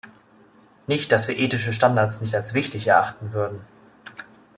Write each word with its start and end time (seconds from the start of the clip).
Nicht 0.87 1.11
dass 1.11 1.27
wir 1.27 1.37
ethische 1.37 1.71
Standards 1.71 2.21
nicht 2.21 2.33
als 2.33 2.55
wichtig 2.55 2.87
erachten 2.87 3.33
würden. 3.33 3.61